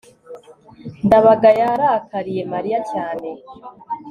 [1.05, 3.29] ndabaga yarakariye mariya cyane